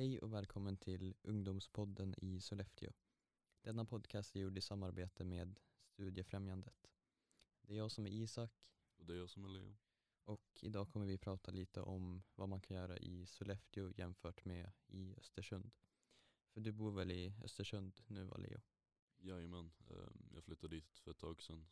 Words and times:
Hej 0.00 0.18
och 0.18 0.32
välkommen 0.32 0.76
till 0.76 1.14
Ungdomspodden 1.22 2.14
i 2.18 2.40
Sollefteå. 2.40 2.92
Denna 3.62 3.84
podcast 3.84 4.36
är 4.36 4.40
gjord 4.40 4.58
i 4.58 4.60
samarbete 4.60 5.24
med 5.24 5.60
Studiefrämjandet. 5.84 6.90
Det 7.62 7.72
är 7.72 7.76
jag 7.76 7.90
som 7.90 8.06
är 8.06 8.10
Isak 8.10 8.52
Och 8.96 9.06
det 9.06 9.12
är 9.12 9.16
jag 9.16 9.30
som 9.30 9.44
är 9.44 9.48
Leo. 9.48 9.76
och 10.24 10.58
idag 10.62 10.88
kommer 10.88 11.06
vi 11.06 11.18
prata 11.18 11.50
lite 11.50 11.80
om 11.80 12.22
vad 12.34 12.48
man 12.48 12.60
kan 12.60 12.76
göra 12.76 12.98
i 12.98 13.26
Sollefteå 13.26 13.90
jämfört 13.90 14.44
med 14.44 14.72
i 14.86 15.14
Östersund. 15.16 15.70
För 16.50 16.60
du 16.60 16.72
bor 16.72 16.90
väl 16.90 17.10
i 17.10 17.34
Östersund 17.44 18.00
nu 18.06 18.24
va 18.24 18.36
Leo? 18.36 18.60
Jajamän, 19.18 19.72
ehm, 19.90 20.28
jag 20.34 20.44
flyttade 20.44 20.76
dit 20.76 20.98
för 20.98 21.10
ett 21.10 21.18
tag 21.18 21.42
sedan. 21.42 21.66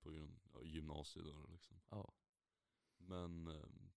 På 0.00 0.10
grund 0.10 0.40
av 0.52 0.66
gymnasiet 0.66 1.24
då 1.24 1.46
liksom. 1.46 1.80
Ja. 1.90 2.12
Men 2.96 3.48
ehm, 3.48 3.92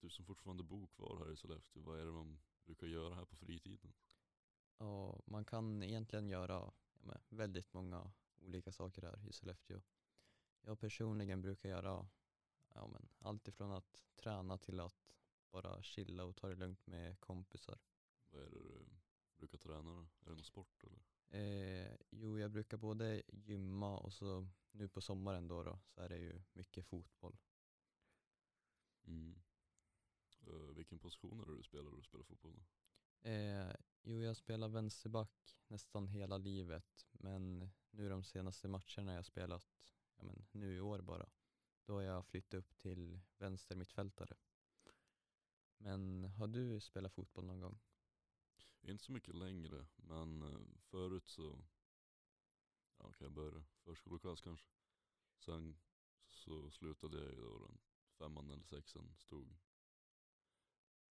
du 0.00 0.10
som 0.10 0.24
fortfarande 0.24 0.62
bor 0.62 0.86
kvar 0.86 1.18
här 1.18 1.32
i 1.32 1.36
Sollefteå, 1.36 1.82
vad 1.82 2.00
är 2.00 2.04
det 2.04 2.12
man 2.12 2.38
brukar 2.70 2.86
göra 2.86 3.14
här 3.14 3.24
på 3.24 3.36
fritiden? 3.36 3.92
Ja, 4.78 5.20
man 5.24 5.44
kan 5.44 5.82
egentligen 5.82 6.28
göra 6.28 6.72
ja, 7.02 7.20
väldigt 7.28 7.72
många 7.72 8.12
olika 8.38 8.72
saker 8.72 9.02
här 9.02 9.28
i 9.28 9.32
Sollefteå. 9.32 9.80
Jag 10.60 10.80
personligen 10.80 11.42
brukar 11.42 11.68
göra 11.68 12.08
ja, 12.74 12.86
men, 12.86 13.08
allt 13.18 13.48
ifrån 13.48 13.72
att 13.72 14.04
träna 14.16 14.58
till 14.58 14.80
att 14.80 15.16
bara 15.50 15.82
chilla 15.82 16.24
och 16.24 16.36
ta 16.36 16.48
det 16.48 16.54
lugnt 16.54 16.86
med 16.86 17.20
kompisar. 17.20 17.78
Vad 18.30 18.42
är 18.42 18.50
det 18.50 18.58
du 18.58 18.86
brukar 19.36 19.58
träna 19.58 19.92
då? 19.92 20.00
Är 20.00 20.30
det 20.30 20.34
någon 20.34 20.44
sport 20.44 20.84
eller? 20.84 21.00
Eh, 21.30 21.96
jo, 22.10 22.38
jag 22.38 22.50
brukar 22.50 22.76
både 22.76 23.22
gymma 23.28 23.98
och 23.98 24.12
så 24.12 24.48
nu 24.72 24.88
på 24.88 25.00
sommaren 25.00 25.48
då, 25.48 25.62
då 25.62 25.78
så 25.86 26.00
är 26.00 26.08
det 26.08 26.18
ju 26.18 26.42
mycket 26.52 26.86
fotboll. 26.86 27.36
Mm. 29.06 29.42
Eh, 30.46 30.74
vilken 30.74 30.98
position 30.98 31.40
är 31.40 31.46
det 31.46 31.56
du 31.56 31.62
spelar 31.62 31.90
när 31.90 31.96
du 31.96 32.02
spelar 32.02 32.24
fotboll? 32.24 32.52
Då? 32.54 33.28
Eh, 33.28 33.74
jo, 34.02 34.22
jag 34.22 34.36
spelar 34.36 34.68
vänsterback 34.68 35.58
nästan 35.68 36.08
hela 36.08 36.38
livet, 36.38 37.06
men 37.12 37.70
nu 37.90 38.08
de 38.08 38.24
senaste 38.24 38.68
matcherna 38.68 39.14
jag 39.14 39.24
spelat, 39.24 39.68
ja 40.16 40.24
men 40.24 40.46
nu 40.52 40.76
i 40.76 40.80
år 40.80 41.00
bara, 41.00 41.28
då 41.84 41.94
har 41.94 42.02
jag 42.02 42.26
flyttat 42.26 42.54
upp 42.54 42.78
till 42.78 43.20
vänster 43.38 43.76
mittfältare. 43.76 44.36
Men 45.78 46.24
har 46.24 46.46
du 46.46 46.80
spelat 46.80 47.12
fotboll 47.14 47.46
någon 47.46 47.60
gång? 47.60 47.78
Inte 48.82 49.04
så 49.04 49.12
mycket 49.12 49.34
längre, 49.34 49.86
men 49.96 50.42
eh, 50.42 50.60
förut 50.82 51.28
så, 51.28 51.64
ja 52.98 53.12
kan 53.12 53.24
jag 53.24 53.32
börja, 53.32 53.64
förskoleklass 53.84 54.40
kanske. 54.40 54.66
Sen 55.38 55.76
så 56.28 56.70
slutade 56.70 57.18
jag 57.18 57.30
ju 57.30 57.40
då 57.40 57.58
den 57.58 57.78
femman 58.18 58.50
eller 58.50 58.64
sexan, 58.64 59.14
stod 59.16 59.56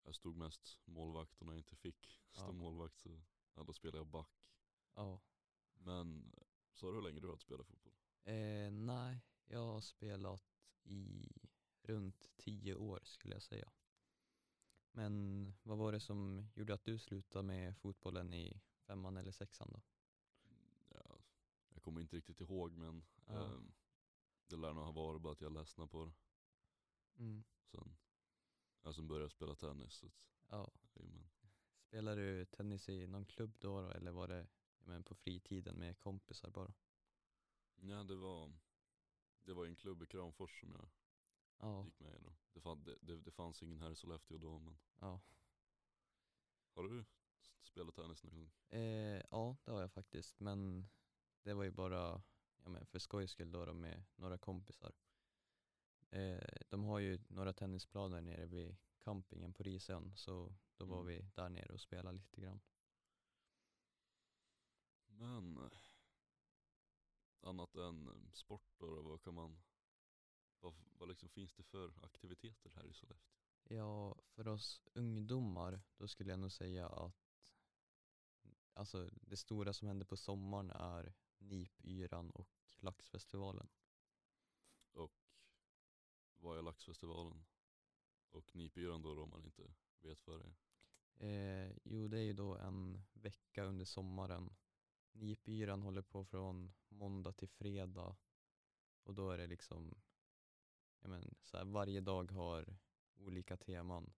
jag 0.09 0.15
stod 0.15 0.35
mest 0.37 0.79
målvakt 0.85 1.39
och 1.41 1.45
när 1.45 1.53
jag 1.53 1.59
inte 1.59 1.75
fick 1.75 2.19
stå 2.31 2.41
Ja. 2.45 2.51
målvakt 2.51 2.97
så 2.99 3.21
ja, 3.55 3.63
då 3.63 3.73
spelade 3.73 3.97
jag 3.97 4.07
back. 4.07 4.51
Ja. 4.93 5.21
Men 5.73 6.35
sa 6.73 6.87
du 6.87 6.93
hur 6.95 7.01
länge 7.01 7.19
du 7.19 7.27
hade 7.27 7.39
spelat 7.41 7.67
fotboll? 7.67 7.93
Eh, 8.23 8.71
nej, 8.71 9.19
jag 9.45 9.59
har 9.65 9.81
spelat 9.81 10.43
i 10.83 11.31
runt 11.81 12.29
tio 12.37 12.75
år 12.75 12.99
skulle 13.03 13.35
jag 13.35 13.43
säga. 13.43 13.71
Men 14.91 15.53
vad 15.63 15.77
var 15.77 15.91
det 15.91 15.99
som 15.99 16.49
gjorde 16.55 16.73
att 16.73 16.83
du 16.83 16.99
slutade 16.99 17.43
med 17.47 17.77
fotbollen 17.77 18.33
i 18.33 18.61
femman 18.87 19.17
eller 19.17 19.31
sexan 19.31 19.69
då? 19.71 19.81
Ja, 20.89 21.19
jag 21.69 21.81
kommer 21.83 22.01
inte 22.01 22.15
riktigt 22.15 22.39
ihåg 22.41 22.73
men 22.73 23.05
Ja. 23.25 23.45
ehm, 23.45 23.71
det 24.47 24.55
lär 24.55 24.73
nog 24.73 24.83
ha 24.83 24.91
varit 24.91 25.21
bara 25.21 25.33
att 25.33 25.41
jag 25.41 25.51
ledsnade 25.53 25.89
på 25.89 26.05
det. 26.05 26.13
Mm. 27.23 27.43
Sen, 27.71 27.97
ja, 28.83 28.93
sen 28.93 29.07
började 29.07 29.29
spela 29.29 29.55
tennis. 29.55 29.93
Så 29.93 30.05
att, 30.05 30.13
Ja. 30.49 30.71
jajamän. 30.95 31.29
Spelar 31.87 32.15
du 32.15 32.45
tennis 32.45 32.89
i 32.89 33.07
någon 33.07 33.25
klubb 33.25 33.55
då, 33.59 33.81
då 33.81 33.89
eller 33.89 34.11
var 34.11 34.27
det 34.27 34.47
men 34.79 35.03
på 35.03 35.15
fritiden 35.15 35.75
med 35.75 35.99
kompisar 35.99 36.49
bara? 36.49 36.73
Ja, 37.81 38.03
det 38.03 38.15
var, 38.15 38.53
det 39.43 39.53
var 39.53 39.65
en 39.65 39.75
klubb 39.75 40.03
i 40.03 40.05
Kramfors 40.05 40.59
som 40.59 40.71
jag 40.71 40.89
Ja, 41.59 41.83
gick 41.85 41.99
med 41.99 42.15
i 42.15 42.19
då. 42.19 42.35
Det, 42.53 42.61
fann, 42.61 42.83
det, 42.83 42.97
det, 43.01 43.17
det 43.21 43.31
fanns 43.31 43.63
ingen 43.63 43.79
här 43.79 43.91
i 43.91 43.95
Sollefteå 43.95 44.37
då 44.37 44.59
men 44.59 44.77
ja. 44.99 45.21
har 46.75 46.83
du 46.83 47.05
spelat 47.61 47.95
tennis 47.95 48.23
någon 48.23 48.35
gång? 48.35 48.51
Eh, 48.69 49.21
ja 49.31 49.57
det 49.63 49.71
har 49.71 49.81
jag 49.81 49.91
faktiskt 49.91 50.39
men 50.39 50.89
det 51.43 51.53
var 51.53 51.63
ju 51.63 51.71
bara 51.71 52.21
ja, 52.63 52.69
men 52.69 52.85
för 52.85 52.99
skojs 52.99 53.31
skull 53.31 53.51
då, 53.51 53.65
då 53.65 53.73
med 53.73 54.03
några 54.15 54.37
kompisar. 54.37 54.91
Eh, 56.11 56.39
de 56.69 56.83
har 56.83 56.99
ju 56.99 57.19
några 57.27 57.53
tennisplaner 57.53 58.21
nere 58.21 58.45
vid 58.45 58.75
campingen 58.99 59.53
på 59.53 59.63
Risön 59.63 60.11
så 60.15 60.55
då 60.77 60.85
var 60.85 61.01
Mm. 61.01 61.07
vi 61.07 61.29
där 61.35 61.49
nere 61.49 61.73
och 61.73 61.81
spelade 61.81 62.17
lite 62.17 62.41
grann. 62.41 62.59
Men 65.07 65.69
annat 67.41 67.75
än 67.75 68.29
sport 68.33 68.73
då 68.77 69.01
vad 69.01 69.21
kan 69.21 69.33
man, 69.33 69.61
vad, 70.59 70.73
vad 70.97 71.09
liksom 71.09 71.29
finns 71.29 71.53
det 71.53 71.63
för 71.63 71.93
aktiviteter 72.05 72.69
här 72.75 72.85
i 72.85 72.93
Sollefteå? 72.93 73.33
Ja, 73.63 74.15
för 74.25 74.47
oss 74.47 74.81
ungdomar 74.93 75.81
då 75.97 76.07
skulle 76.07 76.29
jag 76.29 76.39
nog 76.39 76.51
säga 76.51 76.87
att 76.89 77.53
alltså, 78.73 79.09
det 79.21 79.37
stora 79.37 79.73
som 79.73 79.87
händer 79.87 80.05
på 80.05 80.17
sommaren 80.17 80.71
är 80.71 81.13
Nipyran 81.37 82.29
och 82.29 82.49
Laxfestivalen. 82.79 83.67
Vad 86.41 86.57
är 86.57 86.61
Laxfestivalen? 86.61 87.45
Och 88.31 88.55
Nipyran 88.55 89.01
då, 89.01 89.15
då 89.15 89.23
om 89.23 89.29
man 89.29 89.45
inte 89.45 89.73
vet 90.01 90.27
vad 90.27 90.39
det 90.39 90.45
är? 90.45 90.55
Eh, 91.19 91.71
jo, 91.83 92.07
det 92.07 92.17
är 92.19 92.23
ju 92.23 92.33
då 92.33 92.55
en 92.55 93.01
vecka 93.13 93.63
under 93.63 93.85
sommaren. 93.85 94.55
Nipyran 95.11 95.81
håller 95.81 96.01
på 96.01 96.25
från 96.25 96.73
måndag 96.89 97.33
till 97.33 97.49
fredag 97.49 98.15
och 99.03 99.13
då 99.13 99.31
är 99.31 99.37
det 99.37 99.47
liksom, 99.47 100.01
jag 100.99 101.09
men, 101.09 101.35
så 101.41 101.57
här, 101.57 101.65
varje 101.65 102.01
dag 102.01 102.31
har 102.31 102.77
olika 103.15 103.57
teman. 103.57 104.13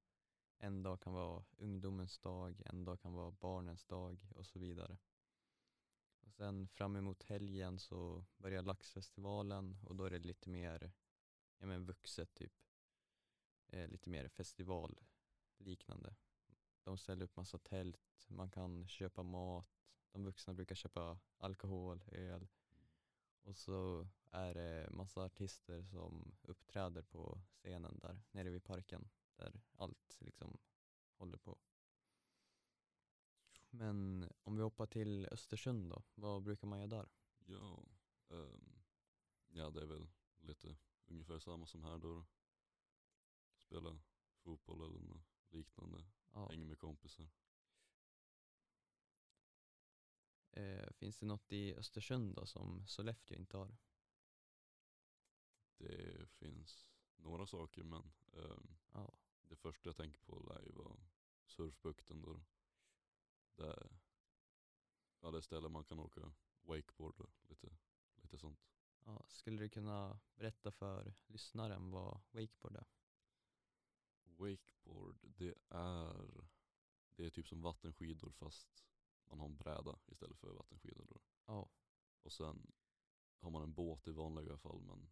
En 0.57 0.83
dag 0.83 1.01
kan 1.01 1.13
vara 1.13 1.43
ungdomens 1.57 2.19
dag, 2.19 2.61
en 2.65 2.85
dag 2.85 3.01
kan 3.01 3.13
vara 3.13 3.31
barnens 3.31 3.85
dag 3.85 4.27
och 4.35 4.45
så 4.45 4.59
vidare. 4.59 4.97
Och 6.21 6.33
sen 6.33 6.67
fram 6.67 6.95
emot 6.95 7.23
helgen 7.23 7.79
så 7.79 8.25
börjar 8.37 8.61
Laxfestivalen 8.61 9.77
och 9.83 9.95
då 9.95 10.03
är 10.03 10.09
det 10.09 10.19
lite 10.19 10.49
mer 10.49 10.91
ja, 11.61 11.67
men, 11.67 11.85
vuxet 11.85 12.33
typ. 12.33 12.53
Eh, 13.67 13.87
lite 13.87 14.09
mer 14.09 14.27
festivalliknande. 14.27 16.15
De 16.83 16.97
ställer 16.97 17.25
upp 17.25 17.35
massa 17.35 17.57
tält, 17.57 18.25
man 18.27 18.49
kan 18.49 18.87
köpa 18.87 19.23
mat, 19.23 19.67
de 20.11 20.23
vuxna 20.23 20.53
brukar 20.53 20.75
köpa 20.75 21.19
alkohol, 21.37 22.03
öl 22.11 22.47
och 23.43 23.57
så 23.57 24.07
är 24.31 24.53
det 24.53 24.89
massa 24.91 25.23
artister 25.23 25.83
som 25.83 26.35
uppträder 26.41 27.01
på 27.01 27.41
scenen 27.53 27.99
där 27.99 28.21
nere 28.31 28.49
vid 28.49 28.63
parken 28.63 29.09
där 29.35 29.61
allt 29.75 30.17
liksom 30.19 30.57
håller 31.17 31.37
på. 31.37 31.57
Men 33.69 34.29
om 34.43 34.55
vi 34.55 34.63
hoppar 34.63 34.85
till 34.85 35.27
Östersund 35.31 35.89
då, 35.89 36.03
vad 36.15 36.43
brukar 36.43 36.67
man 36.67 36.79
göra 36.79 36.87
där? 36.87 37.09
Ja, 37.45 37.83
um, 38.27 38.81
ja 39.49 39.69
det 39.69 39.81
är 39.81 39.85
väl 39.85 40.07
lite 40.41 40.75
ungefär 41.05 41.39
samma 41.39 41.65
som 41.65 41.83
här 41.83 41.97
då. 41.97 42.25
Spela 43.57 43.99
fotboll 44.37 44.81
eller 44.81 44.99
något 44.99 45.23
liknande, 45.49 46.05
Ja. 46.33 46.49
hänga 46.49 46.65
med 46.65 46.77
kompisar. 46.77 47.29
Eh, 50.51 50.91
finns 50.91 51.17
det 51.17 51.25
något 51.25 51.51
i 51.51 51.75
Östersund 51.75 52.35
då 52.35 52.45
som 52.45 52.87
Sollefteå 52.87 53.37
inte 53.37 53.57
har? 53.57 53.77
Det 55.77 56.29
finns 56.29 56.87
några 57.15 57.45
saker 57.47 57.83
men 57.83 58.13
ehm, 58.33 58.77
Ja, 58.93 59.13
det 59.41 59.55
första 59.55 59.89
jag 59.89 59.95
tänker 59.95 60.19
på 60.19 60.39
lär 60.39 60.61
ju 60.65 60.71
vara 60.71 60.97
surfbukten 61.45 62.21
då. 62.21 62.41
Där, 63.55 63.99
ja 65.19 65.31
det 65.31 65.37
är 65.37 65.41
ställen 65.41 65.71
man 65.71 65.83
kan 65.83 65.99
åka 65.99 66.33
wakeboard 66.61 67.19
och 67.19 67.49
lite, 67.49 67.77
lite 68.15 68.37
sånt. 68.37 68.70
Ja. 69.05 69.23
Skulle 69.27 69.61
du 69.61 69.69
kunna 69.69 70.19
berätta 70.35 70.71
för 70.71 71.13
lyssnaren 71.27 71.91
vad 71.91 72.21
wakeboard 72.31 72.75
är? 72.75 72.85
Wakeboard, 74.23 75.17
det 75.21 75.55
är, 75.67 76.45
det 77.15 77.25
är 77.25 77.29
typ 77.29 77.47
som 77.47 77.61
vattenskidor 77.61 78.31
fast 78.31 78.85
man 79.29 79.39
har 79.39 79.45
en 79.45 79.57
bräda 79.57 79.99
istället 80.05 80.37
för 80.37 80.53
vattenskidor 80.53 81.05
då. 81.09 81.21
Ja, 81.45 81.69
Och 82.23 82.31
sen 82.31 82.71
har 83.39 83.49
man 83.49 83.63
en 83.63 83.73
båt 83.73 84.07
i 84.07 84.11
vanliga 84.11 84.57
fall 84.57 84.81
men 84.81 85.09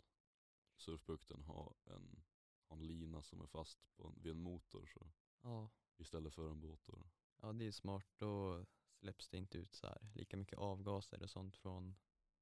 surfbukten 0.77 1.43
har 1.43 1.75
en, 1.85 2.23
har 2.67 2.77
en 2.77 2.87
lina 2.87 3.21
som 3.21 3.41
är 3.41 3.47
fast 3.47 3.95
på 3.95 4.07
en, 4.07 4.21
vid 4.21 4.31
en 4.31 4.41
motor 4.41 4.85
så 4.85 5.11
ja. 5.41 5.69
istället 5.97 6.33
för 6.33 6.49
en 6.49 6.59
båt. 6.59 6.85
Då. 6.85 7.09
Ja, 7.41 7.53
det 7.53 7.65
är 7.65 7.71
smart. 7.71 8.07
Då 8.17 8.65
släpps 8.91 9.29
det 9.29 9.37
inte 9.37 9.57
ut 9.57 9.73
så 9.73 9.87
här 9.87 10.11
lika 10.15 10.37
mycket 10.37 10.57
avgaser 10.57 11.23
och 11.23 11.29
sånt 11.29 11.55
från 11.55 11.95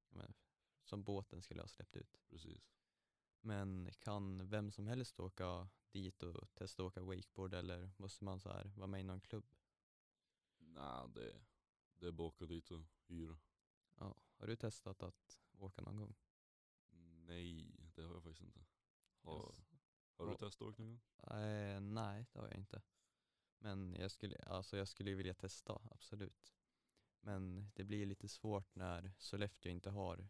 men, 0.08 0.34
som 0.88 1.02
båten 1.04 1.42
skulle 1.42 1.60
ha 1.60 1.68
släppt 1.68 1.96
ut. 1.96 2.20
Precis. 2.28 2.74
Men 3.40 3.90
kan 3.98 4.48
vem 4.50 4.70
som 4.70 4.86
helst 4.86 5.20
åka 5.20 5.68
dit 5.90 6.22
och 6.22 6.54
testa 6.54 6.84
åka 6.84 7.02
wakeboard 7.02 7.54
eller 7.54 7.90
måste 7.96 8.24
man 8.24 8.40
så 8.40 8.48
här 8.52 8.64
vara 8.76 8.86
med 8.86 9.00
i 9.00 9.04
någon 9.04 9.20
klubb? 9.20 9.46
Nej, 10.58 11.08
det, 11.14 11.40
det 11.94 12.06
är 12.06 12.12
bara 12.12 12.28
åka 12.28 12.46
dit 12.46 12.70
och 12.70 12.82
hyra. 13.06 13.38
Ja. 13.94 14.14
Har 14.36 14.46
du 14.46 14.56
testat 14.56 15.02
att 15.02 15.40
åka 15.58 15.82
någon 15.82 15.96
gång? 15.96 16.14
Nej, 17.26 17.70
det 17.94 18.02
har 18.02 18.14
jag 18.14 18.22
faktiskt 18.22 18.42
inte. 18.42 18.64
Har, 19.22 19.46
Yes. 19.46 19.62
har 20.16 20.26
du 20.26 20.32
Ja. 20.32 20.36
testat 20.38 20.68
åka 20.68 20.82
någon 20.82 20.90
gång? 20.90 21.00
Eh, 21.40 21.80
nej, 21.80 22.26
det 22.32 22.38
har 22.38 22.48
jag 22.48 22.56
inte. 22.56 22.82
Men 23.58 23.94
jag 23.94 24.10
skulle, 24.10 24.36
alltså 24.38 24.76
jag 24.76 24.88
skulle 24.88 25.14
vilja 25.14 25.34
testa, 25.34 25.80
absolut. 25.90 26.54
Men 27.20 27.70
det 27.74 27.84
blir 27.84 28.06
lite 28.06 28.28
svårt 28.28 28.74
när 28.74 29.12
Sollefteå 29.18 29.72
inte 29.72 29.90
har 29.90 30.28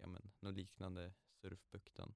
ja, 0.00 0.06
men, 0.06 0.32
något 0.40 0.54
liknande 0.54 1.14
surfbukten. 1.32 2.14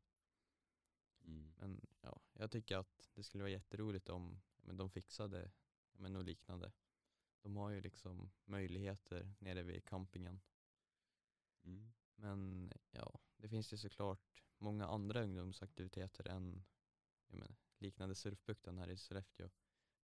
Mm. 1.25 1.53
Men 1.57 1.87
ja, 2.01 2.21
jag 2.33 2.51
tycker 2.51 2.77
att 2.77 3.11
det 3.15 3.23
skulle 3.23 3.43
vara 3.43 3.51
jätteroligt 3.51 4.09
om 4.09 4.41
men, 4.57 4.77
de 4.77 4.91
fixade 4.91 5.51
ja, 5.93 5.99
men, 6.01 6.13
något 6.13 6.27
liknande. 6.27 6.73
De 7.43 7.57
har 7.57 7.71
ju 7.71 7.81
liksom 7.81 8.31
möjligheter 8.45 9.35
nere 9.39 9.63
vid 9.63 9.85
campingen. 9.85 10.41
Mm. 11.63 11.93
Men 12.15 12.73
ja, 12.91 13.21
det 13.37 13.49
finns 13.49 13.73
ju 13.73 13.77
såklart 13.77 14.45
många 14.59 14.87
andra 14.87 15.23
ungdomsaktiviteter 15.23 16.29
än 16.29 16.65
men, 17.27 17.57
liknande 17.79 18.15
surfbukten 18.15 18.79
här 18.79 18.91
i 18.91 18.97
Sollefteå. 18.97 19.49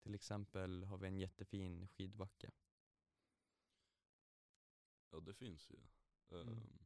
Till 0.03 0.15
exempel 0.15 0.83
har 0.83 0.97
vi 0.97 1.07
en 1.07 1.17
jättefin 1.17 1.87
skidbacke. 1.87 2.51
Ja 5.09 5.19
det 5.19 5.33
finns 5.33 5.69
ju. 5.69 5.79
Mm. 6.31 6.47
Ehm, 6.47 6.79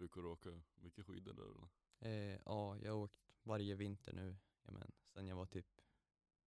brukar 0.00 0.20
du 0.22 0.28
åka 0.28 0.62
mycket 0.74 1.06
skidor 1.06 1.32
där 1.32 1.42
eller? 1.42 1.68
Eh, 1.98 2.40
ja, 2.44 2.78
jag 2.78 2.92
har 2.92 2.98
åkt 2.98 3.32
varje 3.42 3.74
vinter 3.74 4.12
nu, 4.12 4.36
ja, 4.62 4.70
men, 4.70 4.92
sen 5.04 5.26
jag 5.26 5.36
var 5.36 5.46
typ 5.46 5.80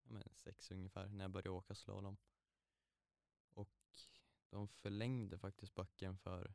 ja, 0.04 0.12
men, 0.12 0.24
sex 0.36 0.72
ungefär, 0.72 1.08
när 1.10 1.24
jag 1.24 1.32
började 1.32 1.50
åka 1.50 1.76
slalom. 1.76 2.18
Och 3.54 4.00
de 4.50 4.68
förlängde 4.68 5.38
faktiskt 5.38 5.76
backen 5.76 6.18
för 6.18 6.54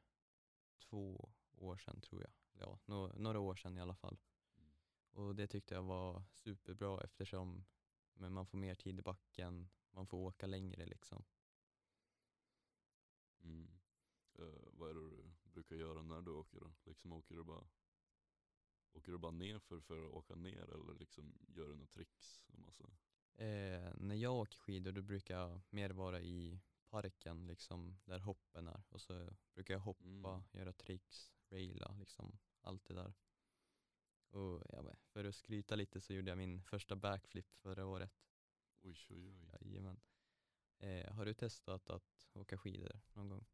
två 0.78 1.30
år 1.52 1.76
sedan 1.76 2.00
tror 2.00 2.22
jag. 2.22 2.32
Ja, 2.52 2.80
nå- 2.84 3.12
några 3.16 3.40
år 3.40 3.54
sedan 3.54 3.78
i 3.78 3.80
alla 3.80 3.94
fall. 3.94 4.18
Mm. 4.56 4.70
Och 5.10 5.36
det 5.36 5.46
tyckte 5.46 5.74
jag 5.74 5.82
var 5.82 6.24
superbra 6.32 7.00
eftersom 7.04 7.64
men 8.12 8.32
man 8.32 8.46
får 8.46 8.58
mer 8.58 8.74
tid 8.74 8.98
i 8.98 9.02
backen, 9.02 9.68
man 9.90 10.06
får 10.06 10.18
åka 10.18 10.46
längre 10.46 10.86
liksom. 10.86 11.24
Mm. 13.40 13.80
Eh, 14.38 14.68
vad 14.72 14.90
är 14.90 14.94
det 14.94 15.00
du 15.00 15.27
brukar 15.58 15.76
göra 15.76 16.02
när 16.02 16.22
du 16.22 16.30
åker 16.30 16.60
då? 16.60 16.72
Liksom 16.84 17.12
åker 17.12 17.34
du 17.34 17.44
bara 17.44 17.64
Åker 18.92 19.12
du 19.12 19.18
bara 19.18 19.32
ner 19.32 19.58
för, 19.58 19.80
för 19.80 20.06
att 20.06 20.12
åka 20.12 20.34
ner 20.34 20.74
eller 20.74 20.94
liksom 20.94 21.34
gör 21.48 21.68
du 21.68 21.74
några 21.74 21.86
tricks? 21.86 22.42
Och 22.46 22.58
massa? 22.58 22.84
Eh, 23.34 23.92
när 23.96 24.14
jag 24.14 24.34
åker 24.34 24.58
skidor 24.58 24.92
då 24.92 25.02
brukar 25.02 25.38
jag 25.38 25.60
mer 25.70 25.90
vara 25.90 26.20
i 26.20 26.60
parken 26.90 27.46
liksom 27.46 27.98
där 28.04 28.18
hoppen 28.18 28.68
är 28.68 28.82
och 28.88 29.00
så 29.00 29.30
brukar 29.54 29.74
jag 29.74 29.80
hoppa, 29.80 30.04
Mm. 30.34 30.42
göra 30.52 30.72
tricks, 30.72 31.32
raila 31.50 31.96
liksom 31.98 32.38
allt 32.60 32.84
det 32.84 32.94
där. 32.94 33.12
Och 34.30 34.62
ja, 34.68 34.96
för 35.12 35.24
att 35.24 35.34
skryta 35.34 35.76
lite 35.76 36.00
så 36.00 36.12
gjorde 36.12 36.30
jag 36.30 36.38
min 36.38 36.62
första 36.62 36.96
backflip 36.96 37.54
förra 37.54 37.86
året. 37.86 38.12
Oj 38.82 38.96
oj 39.10 39.30
oj. 39.30 39.50
Jajamän. 39.62 40.00
Eh, 40.78 41.12
har 41.12 41.24
du 41.24 41.34
testat 41.34 41.90
att 41.90 42.28
åka 42.34 42.58
skidor 42.58 43.00
någon 43.12 43.28
gång? 43.28 43.44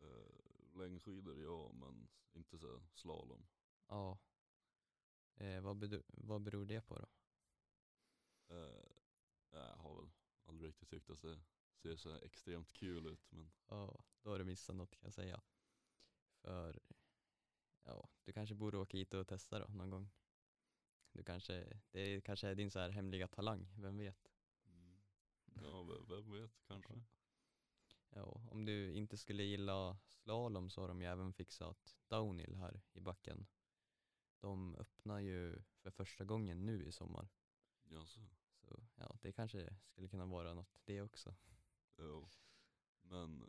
Eh, 0.00 0.39
längdskidor 0.74 1.42
ja, 1.42 1.72
men 1.72 2.08
inte 2.32 2.58
så 2.58 2.82
slalom. 2.94 3.46
Ja. 3.88 4.18
Eh, 5.36 5.60
vad, 5.60 5.76
bedo- 5.76 6.02
vad 6.08 6.42
beror 6.42 6.66
det 6.66 6.80
på 6.80 6.98
då? 6.98 7.06
Eh, 8.48 8.84
jag 9.50 9.76
har 9.76 9.94
väl 9.96 10.10
aldrig 10.44 10.68
riktigt 10.68 10.88
tyckt 10.90 11.10
att 11.10 11.22
det 11.22 11.40
ser 11.82 11.96
så 11.96 12.16
extremt 12.16 12.72
kul 12.72 13.06
ut 13.06 13.32
men 13.32 13.50
Ja, 13.68 14.04
då 14.22 14.30
har 14.30 14.38
du 14.38 14.44
missat 14.44 14.76
något 14.76 14.90
kan 14.96 15.06
jag 15.06 15.14
säga. 15.14 15.40
För 16.42 16.80
ja, 17.84 18.08
du 18.24 18.32
kanske 18.32 18.54
borde 18.54 18.78
åka 18.78 18.96
hit 18.96 19.14
och 19.14 19.28
testa 19.28 19.58
då 19.58 19.66
någon 19.74 19.90
gång. 19.90 20.10
Du 21.12 21.22
kanske, 21.24 21.80
det 21.90 22.20
kanske 22.24 22.48
är 22.48 22.54
din 22.54 22.70
så 22.70 22.78
här 22.78 22.90
hemliga 22.90 23.28
talang, 23.28 23.68
vem 23.78 23.98
vet? 23.98 24.30
mm. 24.66 25.00
ja, 25.62 25.82
vem, 25.82 26.06
vem 26.08 26.32
vet 26.32 26.52
kanske. 26.68 26.94
Ja, 28.10 28.40
om 28.50 28.64
du 28.64 28.94
inte 28.94 29.16
skulle 29.16 29.42
gilla 29.42 29.98
slalom 30.08 30.70
så 30.70 30.80
har 30.80 30.88
de 30.88 31.00
ju 31.00 31.06
även 31.06 31.32
fixat 31.32 31.96
downhill 32.08 32.56
här 32.56 32.82
i 32.92 33.00
backen. 33.00 33.46
De 34.40 34.74
öppnar 34.74 35.18
ju 35.18 35.62
för 35.82 35.90
första 35.90 36.24
gången 36.24 36.66
nu 36.66 36.84
i 36.84 36.92
sommar. 36.92 37.28
Jaså? 37.84 38.20
Så 38.60 38.82
ja, 38.96 39.18
det 39.20 39.32
kanske 39.32 39.76
skulle 39.84 40.08
kunna 40.08 40.26
vara 40.26 40.54
något 40.54 40.80
det 40.84 41.00
också. 41.00 41.34
Jo. 41.96 42.28
Men 43.02 43.42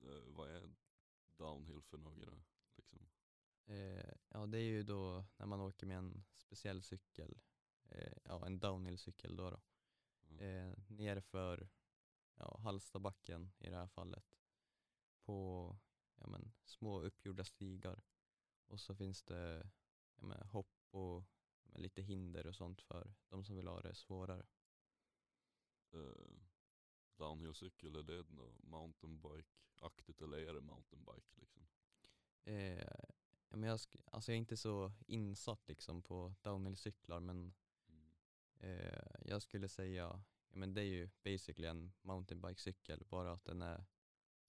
eh, 0.00 0.22
vad 0.26 0.50
är 0.50 0.74
downhill 1.36 1.82
för 1.82 1.98
några 1.98 2.42
liksom? 2.76 3.08
Eh, 3.66 4.14
ja, 4.28 4.46
det 4.46 4.58
är 4.58 4.62
ju 4.62 4.82
då 4.82 5.24
när 5.36 5.46
man 5.46 5.60
åker 5.60 5.86
med 5.86 5.98
en 5.98 6.24
speciell 6.34 6.82
cykel, 6.82 7.40
eh, 7.88 8.12
ja 8.24 8.46
en 8.46 8.58
downhill-cykel 8.58 9.36
då. 9.36 9.50
då. 9.50 9.60
Ja. 10.28 10.44
Eh, 10.44 10.74
nerför 10.88 11.68
ja, 12.34 12.60
Hallstabacken 12.62 13.52
i 13.58 13.70
det 13.70 13.76
här 13.76 13.86
fallet 13.86 14.38
på 15.24 15.76
ja, 16.20 16.26
men, 16.26 16.52
små 16.64 17.00
uppgjorda 17.00 17.44
stigar. 17.44 18.02
Och 18.66 18.80
så 18.80 18.94
finns 18.94 19.22
det 19.22 19.70
ja, 20.16 20.26
men, 20.26 20.48
hopp 20.48 20.86
och 20.90 21.24
men, 21.62 21.82
lite 21.82 22.02
hinder 22.02 22.46
och 22.46 22.56
sånt 22.56 22.82
för 22.82 23.14
de 23.28 23.44
som 23.44 23.56
vill 23.56 23.68
ha 23.68 23.80
det 23.80 23.94
svårare. 23.94 24.46
Eh, 25.92 26.32
downhillcykel, 27.16 27.96
är 27.96 28.02
det 28.02 28.30
något 28.30 28.62
mountainbike-aktigt 28.62 30.22
eller 30.22 30.38
är 30.38 30.54
det 30.54 30.60
mountainbike 30.60 31.40
liksom? 31.40 31.66
Eh, 32.44 32.78
ja, 33.48 33.56
men 33.56 33.62
jag, 33.62 33.80
alltså 34.04 34.30
jag 34.32 34.36
är 34.36 34.38
inte 34.38 34.56
så 34.56 34.92
insatt 35.06 35.68
liksom 35.68 36.02
på 36.02 36.34
downhill-cyklar 36.42 37.20
men 37.20 37.54
Mm. 37.88 38.80
Eh, 38.80 39.04
jag 39.24 39.42
skulle 39.42 39.68
säga, 39.68 40.22
ja, 40.54 40.58
men 40.58 40.74
det 40.74 40.80
är 40.80 40.84
ju 40.84 41.08
basically 41.24 41.68
en 41.68 41.92
mountainbikecykel, 42.02 43.04
bara 43.08 43.32
att 43.32 43.44
den 43.44 43.62
är 43.62 43.84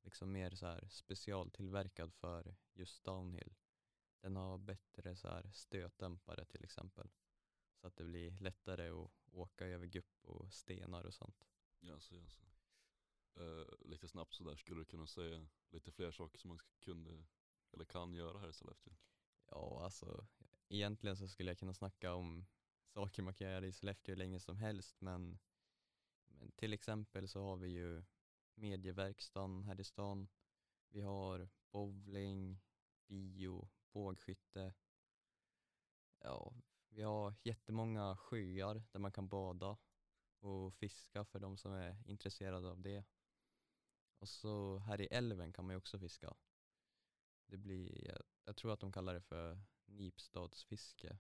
liksom 0.04 0.32
mer 0.32 0.52
så 0.56 0.66
här 0.66 0.88
specialtillverkad 0.88 2.14
för 2.14 2.56
just 2.74 3.04
downhill. 3.04 3.56
Den 4.22 4.36
har 4.36 4.58
bättre 4.58 5.16
så 5.16 5.28
här 5.28 5.52
stötdämpare 5.54 6.46
till 6.46 6.64
exempel, 6.64 7.10
så 7.82 7.88
att 7.88 7.96
det 7.96 8.04
blir 8.04 8.40
lättare 8.40 8.90
att 8.90 9.12
åka 9.32 9.66
över 9.66 9.86
gupp 9.86 10.24
och 10.24 10.54
stenar 10.54 11.04
och 11.04 11.14
sånt. 11.14 11.48
Jaså, 11.80 12.16
jaså. 12.16 12.42
Eh, 13.36 13.88
lite 13.90 14.08
snabbt 14.08 14.34
sådär, 14.34 14.56
skulle 14.56 14.82
du 14.82 14.86
kunna 14.86 15.08
säga 15.08 15.48
lite 15.70 15.92
fler 15.92 16.12
saker 16.12 16.40
som 16.40 16.48
man 16.48 16.60
kunde 16.80 17.26
eller 17.72 17.86
kan 17.86 18.14
göra 18.14 18.40
här 18.40 18.50
i 18.50 18.54
Sollefteå? 18.54 18.94
Ja, 19.46 19.84
alltså 19.84 20.28
egentligen 20.68 21.18
så 21.18 21.28
skulle 21.28 21.50
jag 21.50 21.60
kunna 21.60 21.74
snacka 21.74 22.14
om 22.14 22.46
saker 22.94 23.24
man 23.24 23.34
kan 23.34 23.48
göra 23.48 23.66
i 23.66 23.72
Sollefteå 23.72 24.12
hur 24.12 24.18
länge 24.18 24.40
som 24.40 24.58
helst, 24.58 25.02
men 25.02 25.40
till 26.56 26.74
exempel 26.74 27.28
så 27.28 27.44
har 27.44 27.58
vi 27.58 27.68
ju 27.70 28.04
medieverkstan 28.56 29.64
här 29.64 29.80
i 29.80 29.84
stan. 29.84 30.28
Vi 30.90 31.02
har 31.02 31.50
bowling, 31.72 32.62
bio, 33.08 33.70
bågskytte. 33.92 34.74
Ja, 36.20 36.54
vi 36.90 37.02
har 37.02 37.34
jättemånga 37.44 38.18
sjöar 38.18 38.84
där 38.92 39.00
man 39.00 39.12
kan 39.12 39.28
bada 39.28 39.78
och 40.40 40.74
fiska 40.74 41.26
för 41.26 41.40
de 41.40 41.58
som 41.58 41.72
är 41.72 42.04
intresserade 42.06 42.70
av 42.70 42.82
det. 42.82 43.04
Och 44.20 44.30
så 44.30 44.78
här 44.78 45.02
i 45.02 45.06
älven 45.06 45.54
kan 45.54 45.66
man 45.66 45.74
ju 45.74 45.78
också 45.78 46.00
fiska. 46.00 46.34
Det 47.46 47.58
blir, 47.58 48.08
jag, 48.08 48.22
jag 48.44 48.56
tror 48.56 48.74
att 48.74 48.80
de 48.80 48.92
kallar 48.92 49.14
det 49.14 49.22
för 49.22 49.60
Nipstadsfiske. 49.86 51.18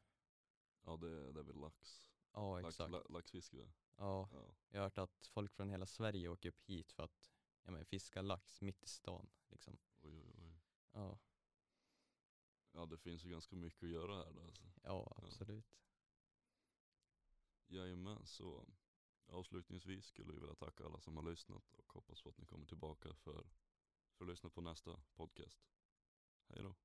Ja 0.84 0.98
det, 0.98 1.32
det 1.32 1.40
är 1.40 1.44
väl 1.44 1.60
lax. 1.60 2.10
Ja, 2.32 2.60
lax 2.60 2.76
exakt. 2.76 2.92
la, 2.92 3.04
laxfiske? 3.10 3.68
Ja, 3.98 4.30
Ja. 4.32 4.56
jag 4.70 4.80
har 4.80 4.84
hört 4.84 4.98
att 4.98 5.28
folk 5.28 5.54
från 5.54 5.70
hela 5.70 5.86
Sverige 5.86 6.30
åker 6.30 6.50
upp 6.50 6.62
hit 6.64 6.92
för 6.92 7.04
att 7.04 7.32
ja, 7.64 7.72
men, 7.72 7.86
fiska 7.86 8.22
lax 8.22 8.62
mitt 8.62 8.84
i 8.84 8.88
stan. 8.88 9.30
Liksom. 9.50 9.78
Oj, 10.02 10.22
oj, 10.22 10.34
oj. 10.38 10.60
Ja, 10.92 11.20
Ja 12.72 12.86
det 12.86 12.98
finns 12.98 13.24
ju 13.24 13.30
ganska 13.30 13.56
mycket 13.56 13.84
att 13.84 13.90
göra 13.90 14.16
här 14.16 14.34
då, 14.34 14.44
alltså. 14.44 14.64
ja, 14.84 15.14
absolut. 15.24 15.66
Jajamän, 17.68 18.26
så 18.26 18.66
avslutningsvis 19.28 20.06
skulle 20.06 20.34
vi 20.34 20.40
vilja 20.40 20.56
tacka 20.56 20.86
alla 20.86 21.00
som 21.00 21.16
har 21.18 21.24
lyssnat 21.24 21.74
och 21.74 21.94
hoppas 21.94 22.22
på 22.22 22.30
att 22.30 22.38
ni 22.38 22.46
kommer 22.46 22.66
tillbaka 22.66 23.14
för, 23.14 23.48
för 24.14 24.26
att 24.26 24.30
lyssna 24.30 24.50
på 24.50 24.62
nästa 24.62 25.04
podcast. 25.16 25.60
Hej 26.48 26.64
då. 26.64 26.76